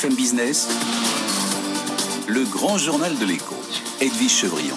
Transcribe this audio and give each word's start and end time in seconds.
BFM 0.00 0.14
Business, 0.14 0.68
le 2.26 2.44
grand 2.44 2.78
journal 2.78 3.18
de 3.18 3.26
l'écho, 3.26 3.56
Edwige 4.00 4.30
Chevrillon. 4.30 4.76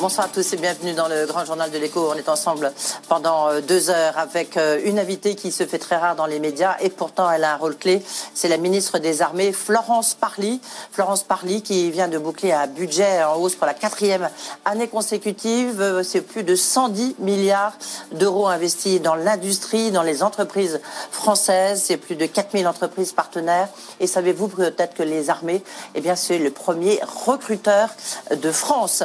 Bonsoir 0.00 0.26
à 0.26 0.28
tous 0.28 0.52
et 0.52 0.56
bienvenue 0.56 0.92
dans 0.92 1.08
le 1.08 1.26
grand 1.26 1.44
journal 1.44 1.72
de 1.72 1.78
l'écho. 1.78 2.12
On 2.12 2.14
est 2.14 2.28
ensemble 2.28 2.72
pendant 3.08 3.48
euh, 3.48 3.60
deux 3.60 3.90
heures 3.90 4.16
avec 4.16 4.56
euh, 4.56 4.78
une 4.84 4.96
invitée 4.96 5.34
qui 5.34 5.50
se 5.50 5.66
fait 5.66 5.80
très 5.80 5.96
rare 5.96 6.14
dans 6.14 6.26
les 6.26 6.38
médias 6.38 6.76
et 6.78 6.88
pourtant 6.88 7.28
elle 7.28 7.42
a 7.42 7.54
un 7.54 7.56
rôle 7.56 7.76
clé. 7.76 8.00
C'est 8.32 8.46
la 8.46 8.58
ministre 8.58 9.00
des 9.00 9.22
Armées, 9.22 9.52
Florence 9.52 10.14
Parly. 10.14 10.60
Florence 10.92 11.24
Parly 11.24 11.62
qui 11.62 11.90
vient 11.90 12.06
de 12.06 12.16
boucler 12.16 12.52
un 12.52 12.68
budget 12.68 13.24
en 13.24 13.38
hausse 13.38 13.56
pour 13.56 13.66
la 13.66 13.74
quatrième 13.74 14.30
année 14.64 14.86
consécutive. 14.86 15.80
Euh, 15.80 16.04
c'est 16.04 16.20
plus 16.20 16.44
de 16.44 16.54
110 16.54 17.16
milliards 17.18 17.72
d'euros 18.12 18.46
investis 18.46 19.02
dans 19.02 19.16
l'industrie, 19.16 19.90
dans 19.90 20.04
les 20.04 20.22
entreprises 20.22 20.80
françaises. 21.10 21.82
C'est 21.84 21.96
plus 21.96 22.14
de 22.14 22.26
4000 22.26 22.68
entreprises 22.68 23.10
partenaires. 23.10 23.68
Et 23.98 24.06
savez-vous 24.06 24.46
peut-être 24.46 24.94
que 24.94 25.02
les 25.02 25.28
armées, 25.28 25.64
eh 25.96 26.00
bien, 26.00 26.14
c'est 26.14 26.38
le 26.38 26.52
premier 26.52 27.00
recruteur 27.26 27.88
de 28.30 28.52
France, 28.52 29.02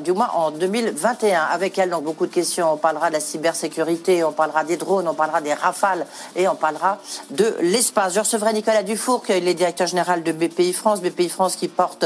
du 0.00 0.12
moins 0.12 0.31
en 0.34 0.50
2021. 0.50 1.40
Avec 1.42 1.78
elle, 1.78 1.90
donc 1.90 2.04
beaucoup 2.04 2.26
de 2.26 2.32
questions. 2.32 2.72
On 2.72 2.76
parlera 2.76 3.08
de 3.08 3.14
la 3.14 3.20
cybersécurité, 3.20 4.24
on 4.24 4.32
parlera 4.32 4.64
des 4.64 4.76
drones, 4.76 5.08
on 5.08 5.14
parlera 5.14 5.40
des 5.40 5.54
rafales 5.54 6.06
et 6.36 6.48
on 6.48 6.54
parlera 6.54 6.98
de 7.30 7.56
l'espace. 7.60 8.14
Je 8.14 8.20
recevrai 8.20 8.52
Nicolas 8.52 8.82
Dufour, 8.82 9.24
qui 9.24 9.32
est 9.32 9.40
le 9.40 9.54
directeur 9.54 9.86
général 9.86 10.22
de 10.22 10.32
BPI 10.32 10.72
France. 10.72 11.00
BPI 11.00 11.28
France 11.28 11.56
qui 11.56 11.68
porte 11.68 12.04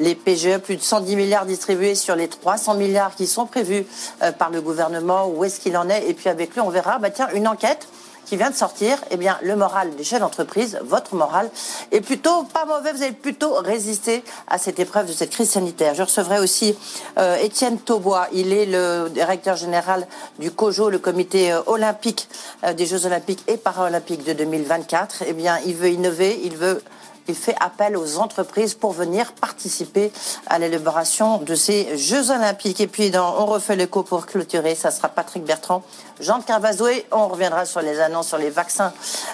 les 0.00 0.14
PGE, 0.14 0.58
plus 0.58 0.76
de 0.76 0.82
110 0.82 1.16
milliards 1.16 1.46
distribués 1.46 1.94
sur 1.94 2.16
les 2.16 2.28
300 2.28 2.74
milliards 2.74 3.14
qui 3.14 3.26
sont 3.26 3.46
prévus 3.46 3.86
euh, 4.22 4.32
par 4.32 4.50
le 4.50 4.60
gouvernement. 4.60 5.28
Où 5.28 5.44
est-ce 5.44 5.60
qu'il 5.60 5.76
en 5.76 5.88
est? 5.88 6.08
Et 6.08 6.14
puis 6.14 6.28
avec 6.28 6.54
lui, 6.54 6.60
on 6.60 6.70
verra, 6.70 6.98
bah 6.98 7.10
tiens, 7.10 7.28
une 7.34 7.48
enquête 7.48 7.88
qui 8.28 8.36
vient 8.36 8.50
de 8.50 8.54
sortir, 8.54 8.98
eh 9.10 9.16
bien, 9.16 9.38
le 9.42 9.56
moral 9.56 9.94
des 9.96 10.04
chefs 10.04 10.20
d'entreprise, 10.20 10.78
votre 10.84 11.14
moral, 11.14 11.50
est 11.92 12.02
plutôt 12.02 12.42
pas 12.44 12.66
mauvais. 12.66 12.92
Vous 12.92 13.02
avez 13.02 13.12
plutôt 13.12 13.54
résisté 13.54 14.22
à 14.48 14.58
cette 14.58 14.78
épreuve 14.78 15.06
de 15.06 15.12
cette 15.12 15.30
crise 15.30 15.50
sanitaire. 15.50 15.94
Je 15.94 16.02
recevrai 16.02 16.38
aussi 16.38 16.76
euh, 17.18 17.36
Étienne 17.36 17.78
Taubois. 17.78 18.28
Il 18.32 18.52
est 18.52 18.66
le 18.66 19.08
directeur 19.08 19.56
général 19.56 20.06
du 20.38 20.50
COJO, 20.50 20.90
le 20.90 20.98
comité 20.98 21.52
euh, 21.52 21.60
olympique 21.66 22.28
euh, 22.64 22.74
des 22.74 22.84
Jeux 22.84 23.06
olympiques 23.06 23.42
et 23.48 23.56
paralympiques 23.56 24.24
de 24.24 24.34
2024. 24.34 25.24
Eh 25.26 25.32
bien, 25.32 25.58
il 25.64 25.74
veut 25.74 25.90
innover, 25.90 26.38
il 26.44 26.54
veut 26.56 26.82
il 27.28 27.34
fait 27.34 27.54
appel 27.60 27.96
aux 27.96 28.18
entreprises 28.18 28.74
pour 28.74 28.92
venir 28.92 29.32
participer 29.32 30.10
à 30.46 30.58
l'élaboration 30.58 31.38
de 31.38 31.54
ces 31.54 31.96
Jeux 31.96 32.30
Olympiques. 32.30 32.80
Et 32.80 32.86
puis, 32.86 33.12
On 33.16 33.46
refait 33.46 33.76
l'écho 33.76 34.02
pour 34.02 34.26
clôturer, 34.26 34.74
ça 34.74 34.90
sera 34.90 35.08
Patrick 35.08 35.44
Bertrand, 35.44 35.82
Jean 36.20 36.40
Carvazoué. 36.40 37.06
On 37.12 37.28
reviendra 37.28 37.64
sur 37.64 37.80
les 37.80 38.00
annonces 38.00 38.28
sur 38.28 38.38
les 38.38 38.50
vaccins 38.50 38.92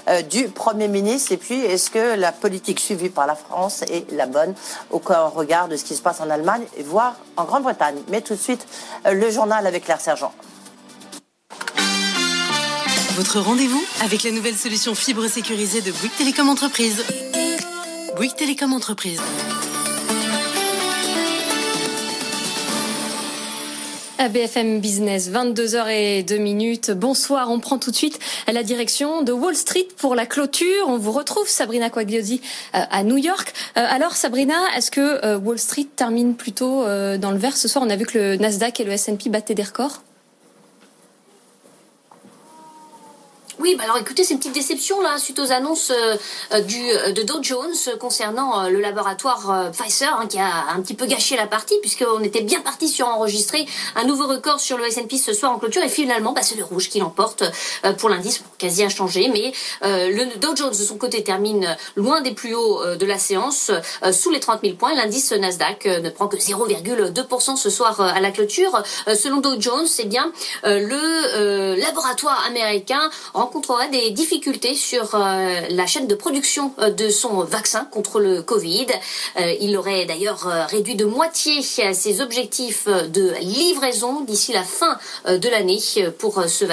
euh, 0.08 0.22
du 0.22 0.48
Premier 0.48 0.88
ministre. 0.88 1.32
Et 1.32 1.36
puis, 1.36 1.60
est-ce 1.60 1.90
que 1.90 2.16
la 2.16 2.32
politique 2.32 2.80
suivie 2.80 3.08
par 3.08 3.26
la 3.26 3.36
France 3.36 3.82
est 3.82 4.10
la 4.12 4.26
bonne? 4.26 4.54
Au 4.90 4.98
regard 4.98 5.68
de 5.68 5.76
ce 5.76 5.84
qui 5.84 5.94
se 5.94 6.02
passe 6.02 6.20
en 6.20 6.30
Allemagne, 6.30 6.64
voire 6.84 7.16
en 7.36 7.44
Grande-Bretagne 7.44 7.96
Mais 8.08 8.20
tout 8.20 8.34
de 8.34 8.40
suite, 8.40 8.66
euh, 9.06 9.12
le 9.12 9.30
journal 9.30 9.66
avec 9.66 9.84
Claire 9.84 10.00
Sergent. 10.00 10.32
Votre 13.16 13.38
rendez-vous 13.38 13.82
avec 14.02 14.24
la 14.24 14.32
nouvelle 14.32 14.56
solution 14.56 14.94
fibre 14.94 15.28
sécurisée 15.28 15.82
de 15.82 15.92
Bouygues 15.92 16.16
Télécom 16.18 16.48
Entreprise. 16.48 17.04
Bouygues 18.16 18.36
Télécom 18.36 18.72
Entreprise. 18.72 19.20
BFM 24.32 24.80
Business, 24.80 25.30
22h 25.30 25.88
et 25.90 26.22
2 26.22 26.36
minutes. 26.36 26.90
Bonsoir, 26.92 27.50
on 27.50 27.58
prend 27.58 27.78
tout 27.78 27.90
de 27.90 27.96
suite 27.96 28.20
la 28.46 28.62
direction 28.62 29.22
de 29.22 29.32
Wall 29.32 29.56
Street 29.56 29.88
pour 29.96 30.14
la 30.14 30.26
clôture. 30.26 30.86
On 30.86 30.96
vous 30.96 31.10
retrouve, 31.12 31.48
Sabrina 31.48 31.90
Quagliosi, 31.90 32.40
euh, 32.74 32.80
à 32.88 33.02
New 33.02 33.16
York. 33.16 33.52
Euh, 33.76 33.84
alors, 33.88 34.12
Sabrina, 34.12 34.54
est-ce 34.76 34.90
que 34.90 35.24
euh, 35.24 35.36
Wall 35.36 35.58
Street 35.58 35.88
termine 35.96 36.36
plutôt 36.36 36.84
dans 37.18 37.30
le 37.32 37.38
vert 37.38 37.56
ce 37.56 37.66
soir? 37.66 37.84
On 37.84 37.90
a 37.90 37.96
vu 37.96 38.06
que 38.06 38.16
le 38.16 38.36
Nasdaq 38.36 38.80
et 38.80 38.84
le 38.84 38.92
S&P 38.92 39.28
battaient 39.28 39.54
des 39.54 39.62
records. 39.62 40.02
Oui, 43.60 43.76
bah 43.76 43.84
alors 43.84 43.98
écoutez, 43.98 44.24
c'est 44.24 44.34
une 44.34 44.40
petite 44.40 44.54
déception 44.54 45.00
là 45.00 45.16
suite 45.18 45.38
aux 45.38 45.52
annonces 45.52 45.90
euh, 45.90 46.16
euh, 46.52 46.60
du 46.60 46.90
euh, 46.90 47.12
de 47.12 47.22
Dow 47.22 47.38
Jones 47.40 47.74
concernant 48.00 48.68
le 48.68 48.80
laboratoire 48.80 49.70
Pfizer 49.70 50.12
hein, 50.18 50.26
qui 50.26 50.38
a 50.38 50.66
un 50.74 50.80
petit 50.80 50.94
peu 50.94 51.06
gâché 51.06 51.36
la 51.36 51.46
partie 51.46 51.78
puisqu'on 51.80 52.20
était 52.20 52.40
bien 52.40 52.60
parti 52.60 52.88
sur 52.88 53.06
enregistrer 53.06 53.66
un 53.94 54.04
nouveau 54.04 54.26
record 54.26 54.58
sur 54.58 54.76
le 54.76 54.86
S&P 54.86 55.18
ce 55.18 55.32
soir 55.32 55.52
en 55.52 55.58
clôture 55.58 55.82
et 55.84 55.88
finalement 55.88 56.32
bah, 56.32 56.42
c'est 56.42 56.56
le 56.56 56.64
rouge 56.64 56.88
qui 56.88 56.98
l'emporte 56.98 57.44
pour 57.98 58.08
l'indice. 58.08 58.42
Quasi 58.58 58.82
inchangé 58.82 59.28
mais 59.28 59.52
le 59.82 60.38
Dow 60.38 60.56
Jones 60.56 60.70
de 60.70 60.74
son 60.74 60.96
côté 60.96 61.22
termine 61.22 61.76
loin 61.96 62.20
des 62.22 62.32
plus 62.32 62.54
hauts 62.54 62.96
de 62.96 63.06
la 63.06 63.18
séance 63.18 63.70
sous 64.12 64.30
les 64.30 64.40
30 64.40 64.60
000 64.62 64.76
points. 64.76 64.94
L'indice 64.94 65.32
Nasdaq 65.32 65.86
ne 65.86 66.10
prend 66.10 66.28
que 66.28 66.36
0,2% 66.36 67.56
ce 67.56 67.70
soir 67.70 68.00
à 68.00 68.20
la 68.20 68.30
clôture. 68.30 68.82
Selon 69.06 69.38
Dow 69.38 69.60
Jones 69.60 69.86
c'est 69.86 70.08
bien 70.08 70.32
le 70.64 71.76
laboratoire 71.76 72.44
américain 72.48 73.10
rencontrerait 73.44 73.90
des 73.90 74.10
difficultés 74.10 74.74
sur 74.74 75.14
euh, 75.14 75.60
la 75.68 75.86
chaîne 75.86 76.06
de 76.06 76.14
production 76.14 76.72
euh, 76.78 76.88
de 76.88 77.10
son 77.10 77.44
vaccin 77.44 77.86
contre 77.90 78.18
le 78.18 78.40
Covid. 78.40 78.86
Euh, 79.38 79.54
il 79.60 79.76
aurait 79.76 80.06
d'ailleurs 80.06 80.46
réduit 80.68 80.94
de 80.94 81.04
moitié 81.04 81.60
ses 81.62 82.20
objectifs 82.20 82.86
de 82.86 83.34
livraison 83.40 84.22
d'ici 84.22 84.52
la 84.52 84.62
fin 84.62 84.98
de 85.26 85.48
l'année 85.48 85.78
pour 86.18 86.42
ce 86.46 86.64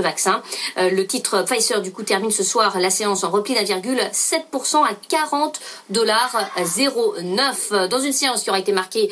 vaccin. 0.00 0.42
Le 0.76 1.02
titre 1.06 1.42
Pfizer 1.42 1.82
du 1.82 1.92
coup 1.92 2.02
termine 2.02 2.30
ce 2.30 2.42
soir 2.42 2.78
la 2.78 2.90
séance 2.90 3.24
en 3.24 3.30
repli 3.30 3.54
d'1,7% 3.54 4.84
à 4.84 4.94
40 5.08 5.60
dollars 5.90 6.36
09 6.56 7.88
dans 7.90 7.98
une 7.98 8.12
séance 8.12 8.42
qui 8.42 8.50
aura 8.50 8.58
été 8.58 8.72
marquée 8.72 9.10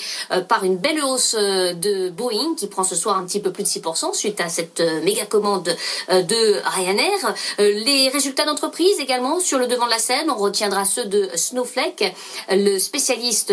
par 0.48 0.64
une 0.64 0.76
belle 0.76 1.02
hausse 1.02 1.34
de 1.34 2.10
Boeing 2.10 2.54
qui 2.56 2.66
prend 2.66 2.84
ce 2.84 2.94
soir 2.94 3.16
un 3.16 3.24
petit 3.24 3.40
peu 3.40 3.52
plus 3.52 3.64
de 3.64 3.68
6% 3.68 4.14
suite 4.14 4.40
à 4.40 4.48
cette 4.48 4.80
méga 5.02 5.26
commande 5.26 5.74
de 6.08 6.60
Ryanair 6.64 7.01
hier. 7.02 7.34
les 7.58 8.08
résultats 8.08 8.44
d'entreprise 8.44 8.98
également 9.00 9.40
sur 9.40 9.58
le 9.58 9.66
devant 9.66 9.86
de 9.86 9.90
la 9.90 9.98
scène. 9.98 10.30
On 10.30 10.36
retiendra 10.36 10.84
ceux 10.84 11.04
de 11.04 11.28
Snowflake, 11.34 12.14
le 12.50 12.78
spécialiste 12.78 13.52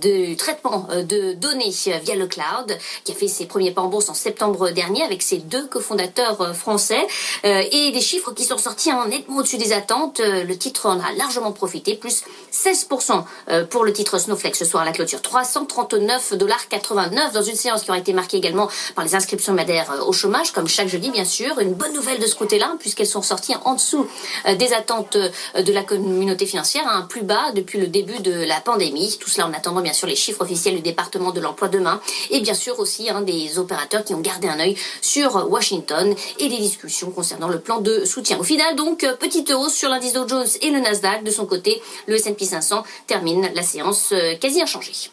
du 0.00 0.36
traitement 0.36 0.88
de 0.90 1.32
données 1.34 1.70
via 2.02 2.14
le 2.14 2.26
cloud, 2.26 2.76
qui 3.04 3.12
a 3.12 3.14
fait 3.14 3.28
ses 3.28 3.46
premiers 3.46 3.70
pas 3.70 3.82
en 3.82 3.88
bourse 3.88 4.08
en 4.08 4.14
septembre 4.14 4.70
dernier 4.70 5.02
avec 5.02 5.22
ses 5.22 5.38
deux 5.38 5.66
cofondateurs 5.66 6.54
français. 6.54 7.06
et 7.44 7.90
des 7.92 8.00
chiffres 8.00 8.32
qui 8.32 8.44
sont 8.44 8.58
sortis 8.58 8.92
en 8.92 9.06
nettement 9.06 9.38
au-dessus 9.38 9.58
des 9.58 9.72
attentes. 9.72 10.20
le 10.20 10.56
titre 10.56 10.86
en 10.86 11.00
a 11.00 11.12
largement 11.16 11.52
profité, 11.52 11.94
plus 11.94 12.22
16% 12.52 13.24
pour 13.70 13.84
le 13.84 13.92
titre 13.92 14.18
Snowflake 14.18 14.56
ce 14.56 14.64
soir 14.64 14.82
à 14.82 14.86
la 14.86 14.92
clôture. 14.92 15.22
339 15.22 16.34
dollars 16.34 16.68
89 16.68 17.32
dans 17.32 17.42
une 17.42 17.54
séance 17.54 17.82
qui 17.82 17.90
aura 17.90 17.98
été 17.98 18.12
marquée 18.12 18.36
également 18.36 18.68
par 18.94 19.04
les 19.04 19.14
inscriptions 19.14 19.52
madères 19.52 19.92
au 20.06 20.12
chômage, 20.12 20.52
comme 20.52 20.68
chaque 20.68 20.88
jeudi 20.88 21.10
bien 21.10 21.24
sûr. 21.24 21.58
Une 21.58 21.74
bonne 21.74 21.92
nouvelle 21.92 22.18
de 22.18 22.26
ce 22.26 22.34
côté-là, 22.34 22.72
puisqu'elles 22.80 23.06
sont 23.06 23.22
sorties 23.22 23.54
en 23.64 23.74
dessous 23.74 24.06
euh, 24.46 24.56
des 24.56 24.72
attentes 24.72 25.16
euh, 25.16 25.62
de 25.62 25.72
la 25.72 25.82
communauté 25.82 26.46
financière, 26.46 26.88
un 26.88 27.02
plus 27.02 27.22
bas 27.22 27.52
depuis 27.54 27.78
le 27.78 27.86
début 27.86 28.18
de 28.20 28.32
la 28.32 28.60
pandémie. 28.60 29.16
Tout 29.20 29.30
cela 29.30 29.46
en 29.46 29.52
attendant 29.52 29.82
bien 29.82 29.92
sûr 29.92 30.08
les 30.08 30.16
chiffres 30.16 30.42
officiels 30.42 30.74
du 30.76 30.80
département 30.80 31.30
de 31.30 31.40
l'emploi 31.40 31.68
demain, 31.68 32.00
et 32.30 32.40
bien 32.40 32.54
sûr 32.54 32.78
aussi 32.80 33.08
hein, 33.08 33.20
des 33.20 33.58
opérateurs 33.58 34.04
qui 34.04 34.14
ont 34.14 34.20
gardé 34.20 34.48
un 34.48 34.58
œil 34.58 34.76
sur 35.00 35.48
Washington 35.50 36.14
et 36.38 36.48
des 36.48 36.58
discussions 36.58 37.10
concernant 37.10 37.48
le 37.48 37.60
plan 37.60 37.80
de 37.80 38.04
soutien. 38.04 38.38
Au 38.38 38.44
final 38.44 38.74
donc, 38.74 39.04
euh, 39.04 39.14
petite 39.14 39.50
hausse 39.50 39.74
sur 39.74 39.88
l'indice 39.88 40.14
Dow 40.14 40.26
Jones 40.26 40.48
et 40.62 40.70
le 40.70 40.80
Nasdaq. 40.80 41.22
De 41.22 41.30
son 41.30 41.46
côté, 41.46 41.80
le 42.06 42.16
S&P 42.16 42.44
500 42.44 42.82
termine 43.06 43.50
la 43.54 43.62
séance 43.62 44.14
quasi 44.40 44.62
inchangée. 44.62 45.10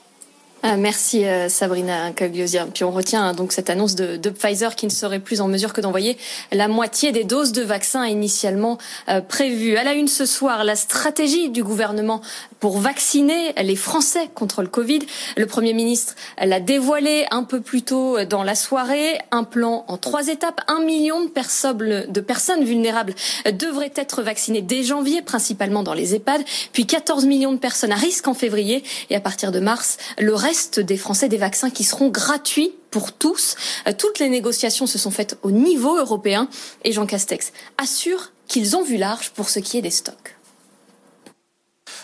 Ah, 0.64 0.76
merci 0.76 1.24
euh, 1.24 1.50
Sabrina 1.50 2.12
Cagliosia. 2.14 2.66
Puis 2.74 2.84
on 2.84 2.90
retient 2.90 3.24
hein, 3.24 3.34
donc 3.34 3.52
cette 3.52 3.70
annonce 3.70 3.94
de, 3.94 4.30
Pfizer 4.30 4.76
qui 4.76 4.88
ne 4.88 4.92
serait 4.92 5.20
plus 5.20 5.40
en 5.40 5.48
mesure 5.48 5.72
que 5.72 5.82
d'envoyer 5.82 6.18
la 6.52 6.68
moitié 6.68 7.12
des 7.12 7.24
doses 7.24 7.52
de 7.52 7.62
vaccins 7.62 8.06
initialement 8.08 8.80
euh, 9.08 9.22
prévues. 9.22 9.78
À 9.78 9.84
la 9.84 9.94
une 9.94 10.08
ce 10.08 10.26
soir, 10.26 10.64
la 10.64 10.76
stratégie 10.76 11.50
du 11.50 11.64
gouvernement 11.64 12.22
pour 12.60 12.80
vacciner 12.80 13.54
les 13.62 13.76
Français 13.76 14.30
contre 14.34 14.64
le 14.64 14.68
Covid. 14.68 15.02
Le 15.38 15.46
Premier 15.46 15.74
ministre 15.74 16.16
l'a 16.44 16.60
dévoilé 16.60 17.28
un 17.30 17.44
peu 17.44 17.62
plus 17.62 17.84
tôt 17.84 18.24
dans 18.26 18.44
la 18.44 18.56
soirée. 18.56 19.20
Un 19.30 19.44
plan 19.44 19.86
en 19.88 19.98
trois 19.98 20.28
étapes. 20.28 20.62
Un 20.68 20.80
million 20.80 21.24
de 21.24 21.30
personnes, 21.30 22.06
de 22.08 22.20
personnes 22.20 22.64
vulnérables 22.64 23.14
devraient 23.54 23.94
être 23.96 24.24
vaccinées 24.24 24.64
dès 24.64 24.84
janvier, 24.84 25.22
principalement 25.22 25.84
dans 25.84 25.94
les 25.94 26.16
EHPAD. 26.16 26.42
Puis 26.74 26.88
14 26.88 27.26
millions 27.26 27.54
de 27.54 27.60
personnes 27.60 27.92
à 27.92 27.96
risque 27.96 28.28
en 28.28 28.34
février. 28.34 28.84
Et 29.12 29.16
à 29.16 29.20
partir 29.20 29.52
de 29.52 29.60
mars, 29.60 29.98
le 30.18 30.34
reste 30.34 30.57
des 30.80 30.98
Français 30.98 31.30
des 31.30 31.38
vaccins 31.38 31.70
qui 31.70 31.84
seront 31.84 32.10
gratuits 32.10 32.74
pour 32.92 33.14
tous. 33.14 33.56
Toutes 33.98 34.20
les 34.20 34.30
négociations 34.30 34.88
se 34.88 34.98
sont 34.98 35.12
faites 35.12 35.38
au 35.44 35.52
niveau 35.52 35.98
européen 35.98 36.50
et 36.84 36.92
Jean 36.92 37.06
Castex 37.06 37.52
assure 37.78 38.32
qu'ils 38.48 38.76
ont 38.76 38.84
vu 38.84 38.98
large 38.98 39.32
pour 39.32 39.50
ce 39.50 39.60
qui 39.60 39.78
est 39.78 39.82
des 39.82 39.92
stocks. 39.92 40.36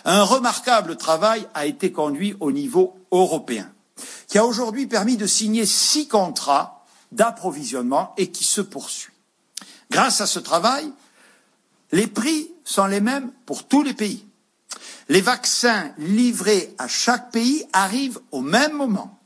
Un 0.06 0.24
remarquable 0.24 0.98
travail 0.98 1.48
a 1.54 1.66
été 1.66 1.92
conduit 1.92 2.36
au 2.40 2.52
niveau 2.52 2.96
européen, 3.12 3.72
qui 4.28 4.38
a 4.38 4.46
aujourd'hui 4.46 4.88
permis 4.88 5.16
de 5.16 5.28
signer 5.28 5.66
six 5.66 6.08
contrats 6.08 6.86
d'approvisionnement 7.12 8.14
et 8.18 8.30
qui 8.32 8.44
se 8.44 8.60
poursuit. 8.60 9.14
Grâce 9.90 10.20
à 10.20 10.26
ce 10.26 10.40
travail, 10.40 10.92
les 11.92 12.08
prix 12.08 12.52
sont 12.66 12.88
les 12.88 13.02
mêmes 13.02 13.32
pour 13.46 13.66
tous 13.66 13.84
les 13.84 13.94
pays. 13.94 14.26
Les 15.10 15.22
vaccins 15.22 15.92
livrés 15.98 16.74
à 16.78 16.88
chaque 16.88 17.32
pays 17.32 17.66
arrivent 17.74 18.20
au 18.32 18.42
même 18.42 18.74
moment 18.74 19.20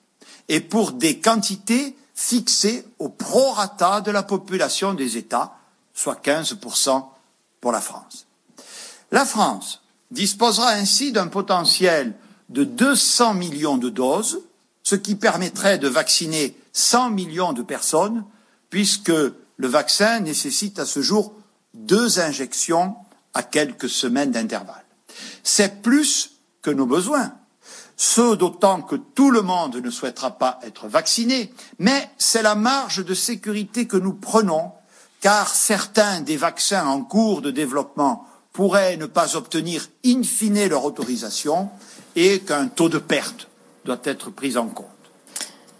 et 0.50 0.59
pour 0.59 0.94
des 0.94 1.19
quantités 1.19 1.95
fixées 2.15 2.85
au 3.00 3.09
prorata 3.09 4.01
de 4.01 4.12
la 4.12 4.24
population 4.24 4.94
des 4.94 5.18
États, 5.18 5.56
soit 5.94 6.21
15% 6.24 7.06
pour 7.62 7.71
la 7.71 7.81
France. 7.81 8.25
La 9.12 9.25
France 9.25 9.81
disposera 10.12 10.71
ainsi 10.71 11.12
d'un 11.12 11.27
potentiel 11.27 12.15
de 12.50 12.63
200 12.63 13.35
millions 13.35 13.77
de 13.77 13.89
doses, 13.89 14.41
ce 14.83 14.95
qui 14.95 15.15
permettrait 15.15 15.77
de 15.77 15.88
vacciner 15.88 16.57
100 16.74 17.12
millions 17.12 17.53
de 17.53 17.62
personnes, 17.62 18.24
puisque 18.69 19.09
le 19.09 19.68
vaccin 19.68 20.19
nécessite 20.21 20.79
à 20.79 20.85
ce 20.85 21.01
jour 21.01 21.33
deux 21.74 22.19
injections 22.19 22.95
à 23.33 23.44
quelques 23.44 23.89
semaines 23.89 24.31
d'intervalle. 24.31 24.87
C'est 25.44 25.81
plus 25.81 26.38
que 26.62 26.72
nos 26.72 26.86
besoins, 26.86 27.34
ce 27.96 28.36
d'autant 28.36 28.81
que 28.81 28.96
tout 28.96 29.31
le 29.31 29.42
monde 29.42 29.78
ne 29.78 29.90
souhaitera 29.90 30.38
pas 30.38 30.60
être 30.64 30.88
vacciné, 30.88 31.54
mais 31.80 32.10
c'est 32.18 32.44
la 32.44 32.56
marge 32.56 33.04
de 33.04 33.14
sécurité 33.14 33.88
que 33.88 33.98
nous 33.98 34.14
prenons, 34.14 34.72
car 35.22 35.48
certains 35.48 36.22
des 36.22 36.38
vaccins 36.38 36.86
en 36.88 37.02
cours 37.02 37.42
de 37.42 37.52
développement 37.52 38.28
pourraient 38.54 38.98
ne 38.98 39.06
pas 39.06 39.36
obtenir 39.36 39.88
in 40.06 40.24
fine 40.24 40.68
leur 40.68 40.86
autorisation 40.86 41.70
et 42.16 42.40
qu'un 42.40 42.68
taux 42.68 42.90
de 42.90 42.98
perte 42.98 43.48
doit 43.86 44.02
être 44.04 44.31
pris 44.31 44.58
en 44.58 44.68
compte. 44.68 44.97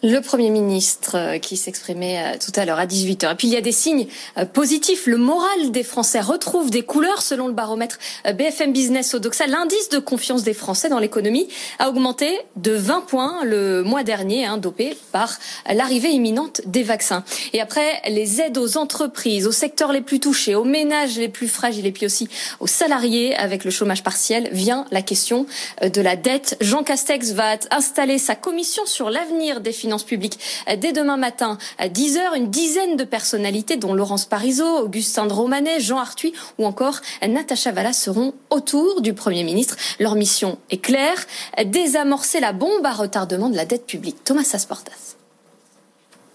Le 0.03 0.19
Premier 0.19 0.51
ministre 0.51 1.15
euh, 1.15 1.39
qui 1.39 1.57
s'exprimait 1.57 2.19
euh, 2.19 2.38
tout 2.38 2.51
à 2.59 2.65
l'heure 2.65 2.77
à 2.77 2.85
18h. 2.85 3.31
Et 3.31 3.35
puis 3.35 3.47
il 3.47 3.53
y 3.53 3.57
a 3.57 3.61
des 3.61 3.71
signes 3.71 4.05
euh, 4.38 4.45
positifs. 4.45 5.07
Le 5.07 5.17
moral 5.17 5.71
des 5.71 5.81
Français 5.81 6.19
retrouve 6.19 6.69
des 6.69 6.83
couleurs 6.83 7.23
selon 7.23 7.47
le 7.47 7.53
baromètre 7.53 7.97
BFM 8.23 8.73
Business 8.73 9.15
Odoxa. 9.15 9.47
L'indice 9.47 9.89
de 9.89 9.97
confiance 9.97 10.44
des 10.44 10.53
Français 10.53 10.89
dans 10.89 10.99
l'économie 10.99 11.47
a 11.79 11.89
augmenté 11.89 12.39
de 12.57 12.73
20 12.73 13.07
points 13.07 13.44
le 13.44 13.81
mois 13.81 14.03
dernier, 14.03 14.45
hein, 14.45 14.57
dopé 14.57 14.95
par 15.11 15.39
l'arrivée 15.73 16.09
imminente 16.09 16.61
des 16.67 16.83
vaccins. 16.83 17.23
Et 17.53 17.59
après 17.61 17.99
les 18.07 18.39
aides 18.39 18.59
aux 18.59 18.77
entreprises, 18.77 19.47
aux 19.47 19.51
secteurs 19.51 19.91
les 19.91 20.01
plus 20.01 20.19
touchés, 20.19 20.53
aux 20.53 20.63
ménages 20.63 21.17
les 21.17 21.29
plus 21.29 21.47
fragiles 21.47 21.88
et 21.88 21.91
puis 21.91 22.05
aussi 22.05 22.29
aux 22.59 22.67
salariés 22.67 23.35
avec 23.35 23.63
le 23.63 23.71
chômage 23.71 24.03
partiel, 24.03 24.49
vient 24.51 24.85
la 24.91 25.01
question 25.01 25.47
de 25.81 26.01
la 26.01 26.15
dette. 26.15 26.55
Jean 26.61 26.83
Castex 26.83 27.31
va 27.31 27.57
installer 27.71 28.19
sa 28.19 28.35
commission 28.35 28.85
sur 28.85 29.09
l'avenir 29.09 29.59
des 29.59 29.71
finances 29.71 29.87
publiques. 30.06 30.39
Dès 30.78 30.92
demain 30.92 31.18
matin, 31.18 31.57
à 31.78 31.88
10h, 31.88 32.36
une 32.36 32.50
dizaine 32.50 32.95
de 32.95 33.04
personnalités, 33.04 33.78
dont 33.78 33.94
Laurence 33.94 34.25
Parisot, 34.25 34.84
Augustin 34.84 35.25
de 35.25 35.34
Romanet, 35.34 35.80
Jean 35.80 35.98
Arthuis 35.98 36.34
ou 36.57 36.66
encore 36.66 37.01
Natacha 37.25 37.72
Valla 37.72 37.94
seront 37.94 38.34
autour 38.50 39.01
du 39.01 39.13
Premier 39.13 39.44
ministre. 39.44 39.75
Leur 40.00 40.16
mission 40.16 40.57
est 40.69 40.78
claire, 40.78 41.25
désamorcer 41.66 42.39
la 42.39 42.54
bombe 42.54 42.86
à 42.86 42.94
retardement 42.94 43.50
de 43.50 43.56
la 43.56 43.66
dette 43.66 43.86
publique. 43.86 44.24
Thomas 44.24 44.44
Sasportas. 44.44 45.17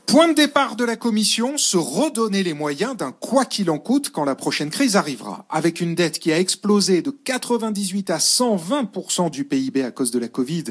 Point 0.07 0.29
de 0.29 0.35
départ 0.35 0.77
de 0.77 0.85
la 0.85 0.97
Commission, 0.97 1.57
se 1.57 1.79
redonner 1.79 2.43
les 2.43 2.53
moyens 2.53 2.97
d'un 2.97 3.13
quoi 3.13 3.47
qu'il 3.47 3.71
en 3.71 3.79
coûte 3.79 4.11
quand 4.11 4.25
la 4.25 4.35
prochaine 4.35 4.69
crise 4.69 4.97
arrivera. 4.97 5.47
Avec 5.49 5.81
une 5.81 5.95
dette 5.95 6.19
qui 6.19 6.33
a 6.33 6.39
explosé 6.39 7.01
de 7.01 7.11
98 7.11 8.11
à 8.11 8.19
120% 8.19 9.31
du 9.31 9.45
PIB 9.45 9.83
à 9.83 9.91
cause 9.91 10.11
de 10.11 10.19
la 10.19 10.29
Covid, 10.29 10.65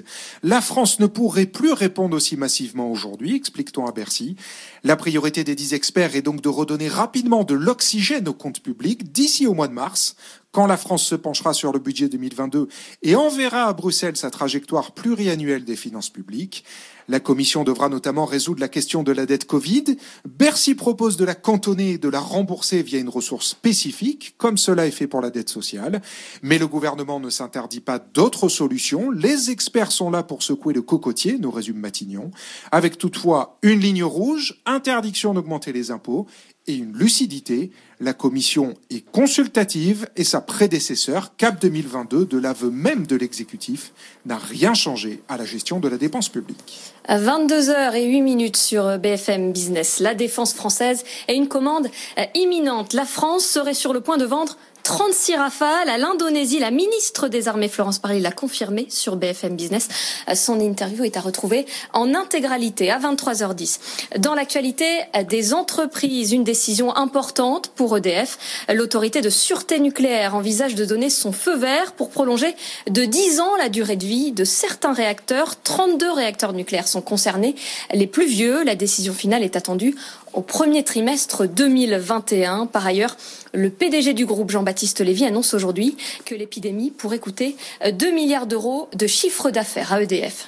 la 0.44 0.62
France 0.62 1.00
ne 1.00 1.07
pourrait 1.07 1.48
plus 1.48 1.72
répondre 1.72 2.16
aussi 2.16 2.38
massivement 2.38 2.92
aujourd'hui, 2.92 3.36
explique-t-on 3.36 3.88
à 3.88 3.92
Bercy. 3.92 4.36
La 4.83 4.95
priorité 4.95 5.44
des 5.44 5.56
dix 5.56 5.74
experts 5.74 6.16
est 6.16 6.22
donc 6.22 6.42
de 6.42 6.50
redonner 6.50 6.88
rapidement 6.88 7.44
de 7.44 7.56
l'oxygène 7.56 8.27
aux 8.27 8.34
comptes 8.34 8.62
publics 8.62 9.12
d'ici 9.12 9.48
au 9.48 9.56
mois 9.56 9.68
de 9.68 9.74
mars, 9.74 10.16
quand 10.51 10.68
la 10.68 10.77
France 10.77 11.04
se 11.04 11.16
penchera 11.16 11.54
sur 11.54 11.72
le 11.72 11.80
budget 11.80 12.10
2022 12.10 12.67
et 13.03 13.15
enverra 13.15 13.67
à 13.67 13.74
Bruxelles 13.74 14.17
sa 14.17 14.29
trajectoire 14.29 14.91
pluriannuelle 14.91 15.63
des 15.63 15.75
finances 15.75 16.10
publiques. 16.10 16.65
La 17.12 17.20
Commission 17.20 17.65
devra 17.65 17.89
notamment 17.89 18.24
résoudre 18.24 18.62
la 18.62 18.70
question 18.70 19.03
de 19.03 19.12
la 19.12 19.25
dette 19.25 19.44
Covid. 19.44 19.98
Bercy 20.24 20.75
propose 20.75 21.18
de 21.18 21.25
la 21.25 21.36
cantonner 21.36 21.91
et 21.91 21.98
de 21.98 22.08
la 22.08 22.22
rembourser 22.22 22.82
via 22.84 23.00
une 23.00 23.10
ressource 23.10 23.50
spécifique, 23.50 24.36
comme 24.38 24.58
cela 24.58 24.88
est 24.88 24.91
fait 24.91 25.08
pour 25.08 25.20
la 25.20 25.30
dette 25.30 25.50
sociale. 25.50 26.01
Mais 26.41 26.58
le 26.58 26.68
gouvernement 26.68 27.20
ne 27.20 27.30
s'interdit 27.30 27.82
pas 27.82 28.00
d'autres 28.00 28.48
solutions. 28.48 29.12
Les 29.12 29.51
experts 29.51 29.91
sont 29.91 30.10
là 30.10 30.24
pour 30.24 30.41
secouer 30.41 30.74
le 30.74 30.84
cocotier, 30.84 31.38
nous 31.38 31.51
résume 31.51 31.80
Matignon, 31.80 32.32
avec 32.72 32.98
toutefois 32.98 33.58
une 33.62 33.82
ligne 33.82 34.06
rouge, 34.06 34.62
interdiction 34.65 35.34
d'augmenter 35.34 35.74
les 35.74 35.91
impôts 35.91 36.27
et 36.68 36.75
une 36.75 36.94
lucidité. 36.94 37.72
La 38.00 38.13
commission 38.13 38.74
est 38.89 39.06
consultative 39.12 40.08
et 40.15 40.24
sa 40.24 40.41
prédécesseur, 40.41 41.36
CAP 41.38 41.62
2022, 41.62 42.25
de 42.25 42.38
l'aveu 42.39 42.72
même 42.72 43.06
de 43.06 43.15
l'exécutif, 43.15 43.94
n'a 44.25 44.38
rien 44.38 44.74
changé 44.74 45.22
à 45.30 45.38
la 45.38 45.46
gestion 45.46 45.80
de 45.80 45.88
la 45.88 45.98
dépense 45.98 46.30
publique. 46.30 46.80
À 47.06 47.20
22h 47.20 47.96
et 47.96 48.06
8 48.06 48.22
minutes 48.22 48.58
sur 48.58 48.98
BFM 48.98 49.51
Business, 49.51 50.00
la 50.00 50.15
défense 50.15 50.53
française 50.53 51.03
est 51.27 51.36
une 51.36 51.48
commande 51.48 51.88
euh, 52.18 52.24
imminente. 52.34 52.94
La 52.94 53.06
France 53.06 53.46
serait 53.46 53.74
sur 53.74 53.94
le 53.94 54.01
point 54.01 54.18
de 54.18 54.25
vendre 54.25 54.58
36 54.91 55.36
rafales 55.38 55.88
à 55.88 55.98
l'Indonésie. 55.98 56.60
La 56.60 56.69
ministre 56.69 57.29
des 57.29 57.48
Armées, 57.48 57.69
Florence 57.69 58.00
Parly, 58.00 58.19
l'a 58.19 58.33
confirmé 58.33 58.88
sur 58.89 59.15
BFM 59.15 59.55
Business. 59.55 59.88
Son 60.36 60.60
interview 60.60 61.05
est 61.05 61.15
à 61.15 61.21
retrouver 61.21 61.65
en 61.93 62.13
intégralité 62.13 62.91
à 62.91 63.00
23h10. 63.00 63.79
Dans 64.17 64.36
l'actualité 64.36 64.86
des 65.29 65.53
entreprises, 65.53 66.33
une 66.33 66.43
décision 66.43 66.93
importante 66.93 67.69
pour 67.69 67.95
EDF. 67.95 68.38
L'autorité 68.67 69.21
de 69.21 69.29
sûreté 69.29 69.79
nucléaire 69.79 70.36
envisage 70.36 70.75
de 70.75 70.83
donner 70.83 71.10
son 71.10 71.31
feu 71.31 71.55
vert 71.55 71.93
pour 71.93 72.10
prolonger 72.10 72.53
de 72.89 73.05
10 73.05 73.39
ans 73.39 73.55
la 73.55 73.69
durée 73.69 73.95
de 73.95 74.05
vie 74.05 74.33
de 74.33 74.43
certains 74.43 74.91
réacteurs. 74.91 75.55
32 75.63 76.12
réacteurs 76.12 76.51
nucléaires 76.51 76.89
sont 76.89 77.01
concernés. 77.01 77.55
Les 77.93 78.07
plus 78.07 78.27
vieux, 78.27 78.65
la 78.65 78.75
décision 78.75 79.13
finale 79.13 79.43
est 79.43 79.55
attendue 79.55 79.95
au 80.33 80.41
premier 80.41 80.83
trimestre 80.83 81.47
2021. 81.47 82.65
Par 82.67 82.85
ailleurs, 82.85 83.15
le 83.53 83.69
PDG 83.69 84.13
du 84.13 84.25
groupe 84.25 84.51
Jean-Baptiste 84.51 85.01
Lévy 85.01 85.25
annonce 85.25 85.53
aujourd'hui 85.53 85.97
que 86.25 86.35
l'épidémie 86.35 86.91
pourrait 86.91 87.19
coûter 87.19 87.55
2 87.85 88.11
milliards 88.11 88.47
d'euros 88.47 88.89
de 88.93 89.07
chiffre 89.07 89.50
d'affaires 89.50 89.93
à 89.93 90.01
EDF. 90.01 90.47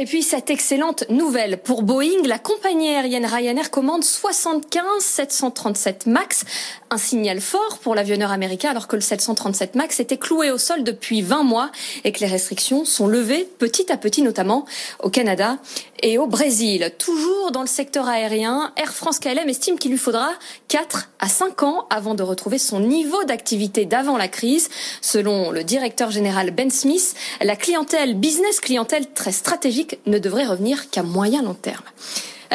Et 0.00 0.04
puis 0.04 0.22
cette 0.22 0.48
excellente 0.48 1.02
nouvelle 1.10 1.58
pour 1.58 1.82
Boeing, 1.82 2.22
la 2.24 2.38
compagnie 2.38 2.88
aérienne 2.88 3.26
Ryanair 3.26 3.68
commande 3.72 4.04
75 4.04 4.84
737 5.00 6.06
Max, 6.06 6.44
un 6.90 6.98
signal 6.98 7.40
fort 7.40 7.78
pour 7.82 7.96
l'avionneur 7.96 8.30
américain 8.30 8.70
alors 8.70 8.86
que 8.86 8.94
le 8.94 9.02
737 9.02 9.74
Max 9.74 9.98
était 9.98 10.16
cloué 10.16 10.52
au 10.52 10.58
sol 10.58 10.84
depuis 10.84 11.20
20 11.20 11.42
mois 11.42 11.72
et 12.04 12.12
que 12.12 12.20
les 12.20 12.28
restrictions 12.28 12.84
sont 12.84 13.08
levées 13.08 13.48
petit 13.58 13.90
à 13.90 13.96
petit 13.96 14.22
notamment 14.22 14.66
au 15.02 15.10
Canada 15.10 15.58
et 16.02 16.18
au 16.18 16.26
Brésil. 16.26 16.92
Toujours 16.98 17.50
dans 17.50 17.60
le 17.60 17.66
secteur 17.66 18.08
aérien, 18.08 18.72
Air 18.76 18.92
France 18.92 19.18
KLM 19.18 19.48
estime 19.48 19.78
qu'il 19.78 19.90
lui 19.90 19.98
faudra 19.98 20.30
4 20.68 21.10
à 21.18 21.28
5 21.28 21.62
ans 21.62 21.86
avant 21.90 22.14
de 22.14 22.22
retrouver 22.22 22.58
son 22.58 22.80
niveau 22.80 23.24
d'activité 23.24 23.84
d'avant 23.84 24.16
la 24.16 24.28
crise. 24.28 24.68
Selon 25.00 25.50
le 25.50 25.64
directeur 25.64 26.10
général 26.10 26.50
Ben 26.50 26.70
Smith, 26.70 27.14
la 27.40 27.56
clientèle 27.56 28.14
business 28.14 28.60
clientèle 28.60 29.12
très 29.12 29.32
stratégique 29.32 29.98
ne 30.06 30.18
devrait 30.18 30.46
revenir 30.46 30.90
qu'à 30.90 31.02
moyen 31.02 31.42
long 31.42 31.54
terme. 31.54 31.84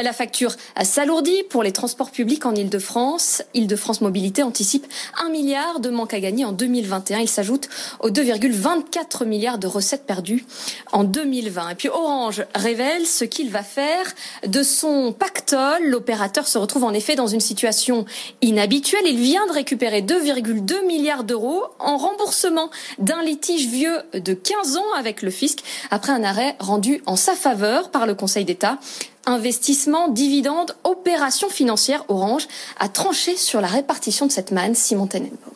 La 0.01 0.11
facture 0.11 0.55
s'alourdit 0.83 1.43
pour 1.49 1.61
les 1.61 1.71
transports 1.71 2.09
publics 2.09 2.45
en 2.45 2.55
Ile-de-France. 2.55 3.43
Ile-de-France 3.53 4.01
Mobilité 4.01 4.41
anticipe 4.41 4.87
un 5.23 5.29
milliard 5.29 5.79
de 5.79 5.89
manque 5.89 6.13
à 6.13 6.19
gagner 6.19 6.45
en 6.45 6.51
2021. 6.51 7.19
Il 7.19 7.29
s'ajoute 7.29 7.69
aux 7.99 8.09
2,24 8.09 9.25
milliards 9.25 9.59
de 9.59 9.67
recettes 9.67 10.05
perdues 10.05 10.45
en 10.91 11.03
2020. 11.03 11.69
Et 11.69 11.75
puis 11.75 11.89
Orange 11.89 12.43
révèle 12.55 13.05
ce 13.05 13.23
qu'il 13.23 13.51
va 13.51 13.61
faire 13.61 14.05
de 14.47 14.63
son 14.63 15.13
pactole. 15.13 15.83
L'opérateur 15.85 16.47
se 16.47 16.57
retrouve 16.57 16.85
en 16.85 16.93
effet 16.93 17.15
dans 17.15 17.27
une 17.27 17.39
situation 17.39 18.05
inhabituelle. 18.41 19.05
Il 19.05 19.19
vient 19.19 19.45
de 19.47 19.53
récupérer 19.53 20.01
2,2 20.01 20.85
milliards 20.87 21.23
d'euros 21.23 21.63
en 21.79 21.97
remboursement 21.97 22.69
d'un 22.97 23.21
litige 23.21 23.67
vieux 23.67 23.99
de 24.13 24.33
15 24.33 24.77
ans 24.77 24.93
avec 24.97 25.21
le 25.21 25.29
fisc 25.29 25.59
après 25.91 26.11
un 26.11 26.23
arrêt 26.23 26.55
rendu 26.59 27.01
en 27.05 27.15
sa 27.15 27.35
faveur 27.35 27.91
par 27.91 28.07
le 28.07 28.15
Conseil 28.15 28.45
d'État. 28.45 28.79
Investissement, 29.25 30.09
dividendes, 30.09 30.75
opérations 30.83 31.49
financières, 31.49 32.03
Orange 32.09 32.47
a 32.77 32.89
tranché 32.89 33.37
sur 33.37 33.61
la 33.61 33.67
répartition 33.67 34.25
de 34.25 34.31
cette 34.31 34.51
manne, 34.51 34.75
Simon 34.75 35.07
Tenenbaum. 35.07 35.53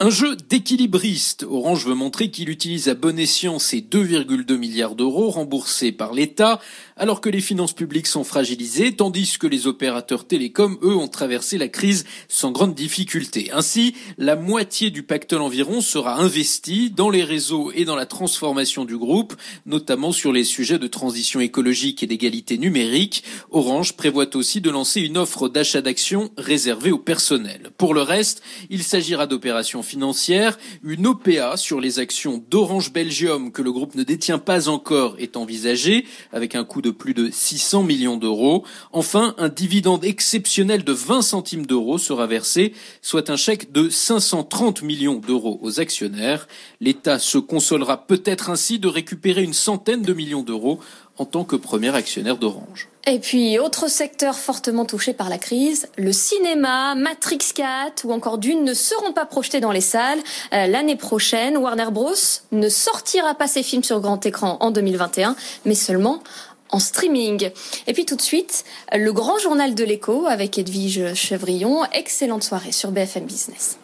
Un 0.00 0.10
jeu 0.10 0.36
d'équilibriste. 0.36 1.44
Orange 1.48 1.86
veut 1.86 1.94
montrer 1.94 2.30
qu'il 2.30 2.50
utilise 2.50 2.88
à 2.88 2.94
bon 2.94 3.18
escient 3.18 3.58
ses 3.58 3.80
2,2 3.80 4.56
milliards 4.56 4.96
d'euros 4.96 5.30
remboursés 5.30 5.92
par 5.92 6.12
l'État 6.12 6.60
alors 6.96 7.20
que 7.20 7.28
les 7.28 7.40
finances 7.40 7.72
publiques 7.72 8.06
sont 8.06 8.24
fragilisées, 8.24 8.94
tandis 8.94 9.38
que 9.38 9.46
les 9.46 9.66
opérateurs 9.66 10.26
télécoms, 10.26 10.78
eux, 10.82 10.94
ont 10.94 11.08
traversé 11.08 11.58
la 11.58 11.68
crise 11.68 12.04
sans 12.28 12.52
grande 12.52 12.74
difficulté. 12.74 13.50
Ainsi, 13.52 13.94
la 14.16 14.36
moitié 14.36 14.90
du 14.90 15.02
pactole 15.02 15.42
environ 15.42 15.80
sera 15.80 16.20
investie 16.20 16.90
dans 16.90 17.10
les 17.10 17.24
réseaux 17.24 17.72
et 17.72 17.84
dans 17.84 17.96
la 17.96 18.06
transformation 18.06 18.84
du 18.84 18.96
groupe, 18.96 19.34
notamment 19.66 20.12
sur 20.12 20.32
les 20.32 20.44
sujets 20.44 20.78
de 20.78 20.86
transition 20.86 21.40
écologique 21.40 22.02
et 22.02 22.06
d'égalité 22.06 22.58
numérique. 22.58 23.24
Orange 23.50 23.94
prévoit 23.94 24.36
aussi 24.36 24.60
de 24.60 24.70
lancer 24.70 25.00
une 25.00 25.18
offre 25.18 25.48
d'achat 25.48 25.82
d'actions 25.82 26.30
réservée 26.38 26.92
au 26.92 26.98
personnel. 26.98 27.70
Pour 27.76 27.94
le 27.94 28.02
reste, 28.02 28.42
il 28.70 28.82
s'agira 28.82 29.26
d'opérations 29.26 29.82
financières. 29.82 30.58
Une 30.82 31.06
OPA 31.06 31.56
sur 31.56 31.80
les 31.80 31.98
actions 31.98 32.44
d'Orange 32.50 32.92
Belgium 32.92 33.50
que 33.50 33.62
le 33.62 33.72
groupe 33.72 33.94
ne 33.94 34.04
détient 34.04 34.38
pas 34.38 34.68
encore 34.68 35.16
est 35.18 35.36
envisagée, 35.36 36.06
avec 36.32 36.54
un 36.54 36.64
coût 36.64 36.82
de 36.84 36.90
plus 36.90 37.14
de 37.14 37.30
600 37.30 37.82
millions 37.82 38.16
d'euros. 38.16 38.64
Enfin, 38.92 39.34
un 39.38 39.48
dividende 39.48 40.04
exceptionnel 40.04 40.84
de 40.84 40.92
20 40.92 41.22
centimes 41.22 41.66
d'euros 41.66 41.98
sera 41.98 42.26
versé, 42.26 42.74
soit 43.00 43.30
un 43.30 43.36
chèque 43.36 43.72
de 43.72 43.88
530 43.88 44.82
millions 44.82 45.16
d'euros 45.16 45.58
aux 45.62 45.80
actionnaires. 45.80 46.46
L'État 46.80 47.18
se 47.18 47.38
consolera 47.38 48.06
peut-être 48.06 48.50
ainsi 48.50 48.78
de 48.78 48.88
récupérer 48.88 49.42
une 49.42 49.54
centaine 49.54 50.02
de 50.02 50.12
millions 50.12 50.42
d'euros 50.42 50.78
en 51.16 51.24
tant 51.24 51.44
que 51.44 51.56
premier 51.56 51.94
actionnaire 51.94 52.36
d'Orange. 52.36 52.88
Et 53.06 53.18
puis, 53.18 53.58
autre 53.58 53.88
secteur 53.88 54.34
fortement 54.34 54.84
touché 54.84 55.12
par 55.12 55.28
la 55.28 55.38
crise, 55.38 55.88
le 55.96 56.12
cinéma, 56.12 56.94
Matrix 56.94 57.38
4 57.54 58.04
ou 58.04 58.12
encore 58.12 58.38
Dune 58.38 58.64
ne 58.64 58.74
seront 58.74 59.12
pas 59.12 59.26
projetés 59.26 59.60
dans 59.60 59.72
les 59.72 59.82
salles. 59.82 60.18
Euh, 60.52 60.66
l'année 60.66 60.96
prochaine, 60.96 61.56
Warner 61.58 61.90
Bros. 61.92 62.14
ne 62.50 62.68
sortira 62.68 63.34
pas 63.34 63.46
ses 63.46 63.62
films 63.62 63.84
sur 63.84 64.00
grand 64.00 64.24
écran 64.24 64.56
en 64.60 64.70
2021, 64.70 65.36
mais 65.66 65.74
seulement 65.74 66.22
en 66.70 66.78
streaming. 66.78 67.50
Et 67.86 67.92
puis 67.92 68.04
tout 68.04 68.16
de 68.16 68.22
suite, 68.22 68.64
le 68.92 69.12
grand 69.12 69.38
journal 69.38 69.74
de 69.74 69.84
l'écho 69.84 70.26
avec 70.26 70.58
Edwige 70.58 71.14
Chevrillon. 71.14 71.84
Excellente 71.92 72.42
soirée 72.42 72.72
sur 72.72 72.90
BFM 72.90 73.24
Business. 73.24 73.78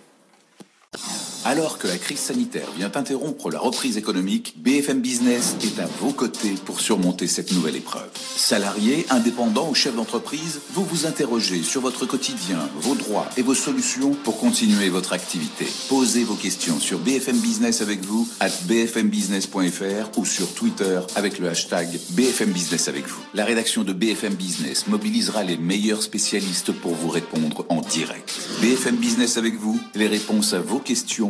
Alors 1.46 1.78
que 1.78 1.86
la 1.86 1.96
crise 1.96 2.18
sanitaire 2.18 2.68
vient 2.76 2.92
interrompre 2.94 3.50
la 3.50 3.58
reprise 3.58 3.96
économique, 3.96 4.56
BFM 4.58 5.00
Business 5.00 5.56
est 5.62 5.80
à 5.80 5.86
vos 5.98 6.12
côtés 6.12 6.54
pour 6.66 6.80
surmonter 6.80 7.26
cette 7.26 7.52
nouvelle 7.52 7.76
épreuve. 7.76 8.10
Salariés, 8.36 9.06
indépendants 9.08 9.70
ou 9.70 9.74
chefs 9.74 9.96
d'entreprise, 9.96 10.60
vous 10.74 10.84
vous 10.84 11.06
interrogez 11.06 11.62
sur 11.62 11.80
votre 11.80 12.04
quotidien, 12.04 12.58
vos 12.80 12.94
droits 12.94 13.26
et 13.38 13.42
vos 13.42 13.54
solutions 13.54 14.12
pour 14.22 14.38
continuer 14.38 14.90
votre 14.90 15.14
activité. 15.14 15.66
Posez 15.88 16.24
vos 16.24 16.34
questions 16.34 16.78
sur 16.78 16.98
BFM 16.98 17.38
Business 17.38 17.80
avec 17.80 18.04
vous, 18.04 18.28
à 18.38 18.48
bfmbusiness.fr 18.48 20.18
ou 20.18 20.26
sur 20.26 20.52
Twitter 20.52 21.00
avec 21.16 21.38
le 21.38 21.48
hashtag 21.48 21.88
BFM 22.10 22.50
Business 22.50 22.86
avec 22.88 23.08
vous. 23.08 23.20
La 23.32 23.46
rédaction 23.46 23.82
de 23.82 23.94
BFM 23.94 24.34
Business 24.34 24.88
mobilisera 24.88 25.42
les 25.42 25.56
meilleurs 25.56 26.02
spécialistes 26.02 26.72
pour 26.72 26.94
vous 26.94 27.08
répondre 27.08 27.64
en 27.70 27.80
direct. 27.80 28.30
BFM 28.60 28.96
Business 28.96 29.38
avec 29.38 29.54
vous, 29.54 29.80
les 29.94 30.06
réponses 30.06 30.52
à 30.52 30.60
vos 30.60 30.80
questions 30.80 31.29